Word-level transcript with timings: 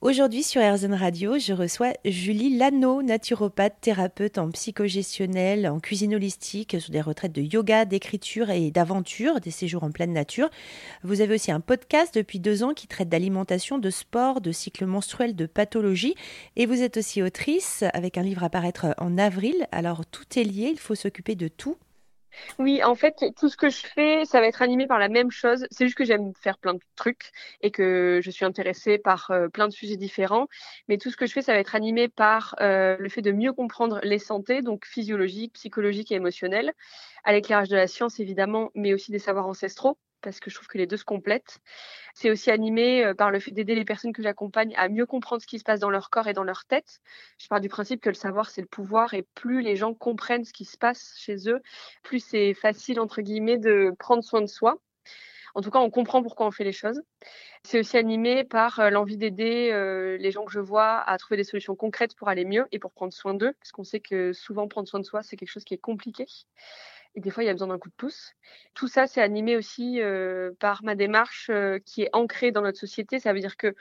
Aujourd'hui 0.00 0.44
sur 0.44 0.62
RZN 0.62 0.94
Radio, 0.94 1.40
je 1.40 1.52
reçois 1.52 1.92
Julie 2.04 2.56
Lano, 2.56 3.02
naturopathe, 3.02 3.80
thérapeute 3.80 4.38
en 4.38 4.48
psychogestionnel, 4.52 5.68
en 5.68 5.80
cuisine 5.80 6.14
holistique, 6.14 6.76
sur 6.78 6.92
des 6.92 7.00
retraites 7.00 7.32
de 7.32 7.42
yoga, 7.42 7.84
d'écriture 7.84 8.48
et 8.50 8.70
d'aventure, 8.70 9.40
des 9.40 9.50
séjours 9.50 9.82
en 9.82 9.90
pleine 9.90 10.12
nature. 10.12 10.50
Vous 11.02 11.20
avez 11.20 11.34
aussi 11.34 11.50
un 11.50 11.58
podcast 11.58 12.14
depuis 12.14 12.38
deux 12.38 12.62
ans 12.62 12.74
qui 12.74 12.86
traite 12.86 13.08
d'alimentation, 13.08 13.78
de 13.78 13.90
sport, 13.90 14.40
de 14.40 14.52
cycle 14.52 14.86
menstruel, 14.86 15.34
de 15.34 15.46
pathologie. 15.46 16.14
Et 16.54 16.66
vous 16.66 16.80
êtes 16.80 16.98
aussi 16.98 17.20
autrice 17.20 17.82
avec 17.92 18.18
un 18.18 18.22
livre 18.22 18.44
à 18.44 18.50
paraître 18.50 18.94
en 18.98 19.18
avril. 19.18 19.66
Alors 19.72 20.06
tout 20.06 20.38
est 20.38 20.44
lié, 20.44 20.68
il 20.70 20.78
faut 20.78 20.94
s'occuper 20.94 21.34
de 21.34 21.48
tout 21.48 21.76
oui, 22.58 22.82
en 22.82 22.94
fait, 22.94 23.24
tout 23.38 23.48
ce 23.48 23.56
que 23.56 23.70
je 23.70 23.86
fais, 23.86 24.24
ça 24.24 24.40
va 24.40 24.46
être 24.46 24.62
animé 24.62 24.86
par 24.86 24.98
la 24.98 25.08
même 25.08 25.30
chose. 25.30 25.66
C'est 25.70 25.86
juste 25.86 25.96
que 25.96 26.04
j'aime 26.04 26.32
faire 26.34 26.58
plein 26.58 26.74
de 26.74 26.80
trucs 26.96 27.30
et 27.62 27.70
que 27.70 28.20
je 28.22 28.30
suis 28.30 28.44
intéressée 28.44 28.98
par 28.98 29.30
euh, 29.30 29.48
plein 29.48 29.68
de 29.68 29.72
sujets 29.72 29.96
différents. 29.96 30.48
Mais 30.88 30.98
tout 30.98 31.10
ce 31.10 31.16
que 31.16 31.26
je 31.26 31.32
fais, 31.32 31.42
ça 31.42 31.52
va 31.52 31.58
être 31.58 31.74
animé 31.74 32.08
par 32.08 32.54
euh, 32.60 32.96
le 32.98 33.08
fait 33.08 33.22
de 33.22 33.32
mieux 33.32 33.52
comprendre 33.52 34.00
les 34.02 34.18
santé, 34.18 34.62
donc 34.62 34.86
physiologiques, 34.86 35.54
psychologiques 35.54 36.12
et 36.12 36.16
émotionnelles, 36.16 36.72
à 37.24 37.32
l'éclairage 37.32 37.68
de 37.68 37.76
la 37.76 37.86
science 37.86 38.20
évidemment, 38.20 38.70
mais 38.74 38.94
aussi 38.94 39.10
des 39.10 39.18
savoirs 39.18 39.46
ancestraux 39.46 39.98
parce 40.22 40.40
que 40.40 40.50
je 40.50 40.56
trouve 40.56 40.68
que 40.68 40.78
les 40.78 40.86
deux 40.86 40.96
se 40.96 41.04
complètent. 41.04 41.58
C'est 42.14 42.30
aussi 42.30 42.50
animé 42.50 43.04
euh, 43.04 43.14
par 43.14 43.30
le 43.30 43.40
fait 43.40 43.50
d'aider 43.50 43.74
les 43.74 43.84
personnes 43.84 44.12
que 44.12 44.22
j'accompagne 44.22 44.74
à 44.76 44.88
mieux 44.88 45.06
comprendre 45.06 45.42
ce 45.42 45.46
qui 45.46 45.58
se 45.58 45.64
passe 45.64 45.80
dans 45.80 45.90
leur 45.90 46.10
corps 46.10 46.28
et 46.28 46.32
dans 46.32 46.44
leur 46.44 46.64
tête. 46.64 47.00
Je 47.38 47.48
pars 47.48 47.60
du 47.60 47.68
principe 47.68 48.00
que 48.00 48.08
le 48.08 48.14
savoir, 48.14 48.50
c'est 48.50 48.60
le 48.60 48.66
pouvoir 48.66 49.14
et 49.14 49.26
plus 49.34 49.62
les 49.62 49.76
gens 49.76 49.94
comprennent 49.94 50.44
ce 50.44 50.52
qui 50.52 50.64
se 50.64 50.76
passe 50.78 51.14
chez 51.18 51.48
eux, 51.48 51.60
plus 52.02 52.20
c'est 52.20 52.54
facile, 52.54 53.00
entre 53.00 53.22
guillemets, 53.22 53.58
de 53.58 53.94
prendre 53.98 54.22
soin 54.22 54.40
de 54.40 54.46
soi. 54.46 54.78
En 55.54 55.60
tout 55.60 55.70
cas, 55.70 55.80
on 55.80 55.90
comprend 55.90 56.22
pourquoi 56.22 56.46
on 56.46 56.50
fait 56.50 56.64
les 56.64 56.72
choses. 56.72 57.02
C'est 57.64 57.80
aussi 57.80 57.96
animé 57.96 58.44
par 58.44 58.78
euh, 58.80 58.90
l'envie 58.90 59.16
d'aider 59.16 59.70
euh, 59.72 60.16
les 60.18 60.30
gens 60.30 60.44
que 60.44 60.52
je 60.52 60.60
vois 60.60 61.00
à 61.00 61.18
trouver 61.18 61.36
des 61.36 61.44
solutions 61.44 61.74
concrètes 61.74 62.14
pour 62.14 62.28
aller 62.28 62.44
mieux 62.44 62.66
et 62.70 62.78
pour 62.78 62.92
prendre 62.92 63.12
soin 63.12 63.34
d'eux, 63.34 63.52
parce 63.58 63.72
qu'on 63.72 63.84
sait 63.84 64.00
que 64.00 64.32
souvent 64.32 64.68
prendre 64.68 64.88
soin 64.88 65.00
de 65.00 65.04
soi, 65.04 65.22
c'est 65.22 65.36
quelque 65.36 65.50
chose 65.50 65.64
qui 65.64 65.74
est 65.74 65.78
compliqué 65.78 66.26
et 67.14 67.20
des 67.20 67.30
fois 67.30 67.42
il 67.42 67.46
y 67.46 67.50
a 67.50 67.52
besoin 67.52 67.68
d'un 67.68 67.78
coup 67.78 67.88
de 67.88 67.94
pouce. 67.94 68.32
Tout 68.74 68.88
ça, 68.88 69.06
c'est 69.06 69.22
animé 69.22 69.56
aussi 69.56 70.00
euh, 70.00 70.52
par 70.60 70.82
ma 70.84 70.94
démarche 70.94 71.50
euh, 71.50 71.78
qui 71.84 72.02
est 72.02 72.10
ancrée 72.12 72.52
dans 72.52 72.62
notre 72.62 72.78
société. 72.78 73.18
Ça 73.18 73.32
veut 73.32 73.40
dire 73.40 73.56
que 73.56 73.74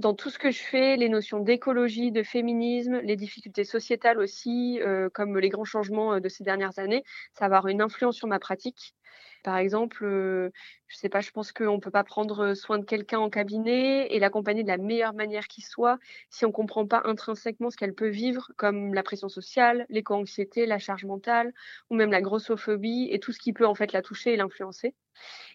dans 0.00 0.14
tout 0.14 0.30
ce 0.30 0.38
que 0.38 0.50
je 0.50 0.60
fais, 0.60 0.96
les 0.96 1.08
notions 1.08 1.40
d'écologie, 1.40 2.10
de 2.10 2.22
féminisme, 2.22 3.00
les 3.00 3.16
difficultés 3.16 3.64
sociétales 3.64 4.18
aussi, 4.18 4.80
euh, 4.80 5.08
comme 5.12 5.38
les 5.38 5.50
grands 5.50 5.64
changements 5.64 6.20
de 6.20 6.28
ces 6.28 6.42
dernières 6.42 6.78
années, 6.78 7.04
ça 7.34 7.48
va 7.48 7.58
avoir 7.58 7.68
une 7.68 7.82
influence 7.82 8.16
sur 8.16 8.26
ma 8.26 8.38
pratique. 8.38 8.94
Par 9.42 9.56
exemple, 9.56 10.04
euh, 10.04 10.50
je 10.86 10.96
sais 10.96 11.08
pas, 11.08 11.20
je 11.20 11.30
pense 11.30 11.52
qu'on 11.52 11.76
ne 11.76 11.80
peut 11.80 11.90
pas 11.90 12.04
prendre 12.04 12.54
soin 12.54 12.78
de 12.78 12.84
quelqu'un 12.84 13.18
en 13.18 13.30
cabinet 13.30 14.06
et 14.10 14.18
l'accompagner 14.18 14.62
de 14.62 14.68
la 14.68 14.76
meilleure 14.76 15.14
manière 15.14 15.48
qui 15.48 15.62
soit 15.62 15.98
si 16.28 16.44
on 16.44 16.48
ne 16.48 16.52
comprend 16.52 16.86
pas 16.86 17.02
intrinsèquement 17.04 17.70
ce 17.70 17.76
qu'elle 17.76 17.94
peut 17.94 18.08
vivre, 18.08 18.50
comme 18.56 18.92
la 18.94 19.02
pression 19.02 19.28
sociale, 19.28 19.86
l'éco-anxiété, 19.88 20.66
la 20.66 20.78
charge 20.78 21.04
mentale, 21.04 21.52
ou 21.90 21.94
même 21.94 22.10
la 22.10 22.20
grossophobie 22.20 23.08
et 23.10 23.18
tout 23.18 23.32
ce 23.32 23.38
qui 23.38 23.52
peut 23.52 23.66
en 23.66 23.74
fait 23.74 23.92
la 23.92 24.02
toucher 24.02 24.34
et 24.34 24.36
l'influencer. 24.36 24.94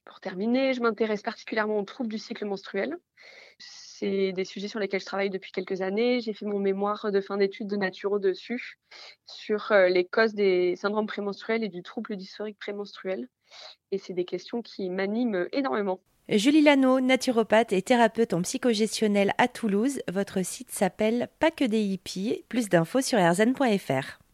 Pour 0.06 0.20
terminer, 0.20 0.74
je 0.74 0.82
m'intéresse 0.82 1.22
particulièrement 1.22 1.80
aux 1.80 1.84
troubles 1.84 2.10
du 2.10 2.18
cycle 2.18 2.46
menstruel. 2.46 2.98
C'est 3.98 4.34
des 4.34 4.44
sujets 4.44 4.68
sur 4.68 4.80
lesquels 4.80 5.00
je 5.00 5.06
travaille 5.06 5.30
depuis 5.30 5.54
quelques 5.54 5.82
années. 5.82 6.20
J'ai 6.20 6.34
fait 6.34 6.46
mon 6.46 6.60
mémoire 6.60 7.14
de 7.14 7.22
fin 7.22 7.38
d'études 7.38 7.68
de 7.68 7.78
naturo 7.78 8.20
dessus, 8.20 8.78
sur 9.26 9.72
euh, 9.72 9.88
les 9.88 10.04
causes 10.04 10.34
des 10.34 10.76
syndromes 10.76 11.08
prémenstruels 11.08 11.64
et 11.64 11.70
du 11.70 11.82
trouble 11.82 12.18
dysphorique 12.18 12.60
prémenstruel. 12.60 13.30
Et 13.94 13.98
c'est 13.98 14.12
des 14.12 14.26
questions 14.26 14.62
qui 14.62 14.90
m'animent 14.90 15.48
énormément. 15.54 16.02
Julie 16.28 16.62
Lano, 16.62 17.00
naturopathe 17.00 17.72
et 17.72 17.82
thérapeute 17.82 18.34
en 18.34 18.42
psychogestionnel 18.42 19.32
à 19.38 19.48
Toulouse. 19.48 20.02
Votre 20.12 20.44
site 20.44 20.72
s'appelle 20.72 21.30
Pas 21.40 21.52
que 21.52 21.64
des 21.64 21.82
hippies. 21.82 22.44
Plus 22.50 22.68
d'infos 22.68 23.02
sur 23.02 23.18
rzn.fr. 23.18 24.25